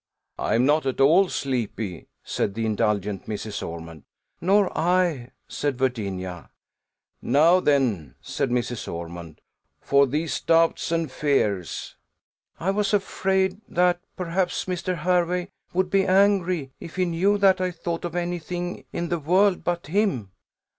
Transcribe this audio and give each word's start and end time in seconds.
"I 0.39 0.55
am 0.55 0.65
not 0.65 0.87
at 0.87 0.99
all 0.99 1.29
sleepy," 1.29 2.07
said 2.23 2.55
the 2.55 2.65
indulgent 2.65 3.27
Mrs. 3.27 3.61
Ormond. 3.61 4.01
"Nor 4.41 4.75
I," 4.75 5.29
said 5.47 5.77
Virginia, 5.77 6.49
"Now, 7.21 7.59
then," 7.59 8.15
said 8.19 8.49
Mrs. 8.49 8.91
Ormond, 8.91 9.41
"for 9.79 10.07
these 10.07 10.39
doubts 10.41 10.91
and 10.91 11.11
fears." 11.11 11.97
"I 12.59 12.71
was 12.71 12.95
afraid 12.95 13.61
that, 13.67 13.99
perhaps, 14.15 14.65
Mr. 14.65 14.97
Hervey 14.97 15.49
would 15.71 15.91
be 15.91 16.07
angry 16.07 16.71
if 16.79 16.95
he 16.95 17.05
knew 17.05 17.37
that 17.37 17.61
I 17.61 17.69
thought 17.69 18.03
of 18.03 18.15
any 18.15 18.39
thing 18.39 18.85
in 18.91 19.09
the 19.09 19.19
world 19.19 19.63
but 19.63 19.85
him." 19.85 20.31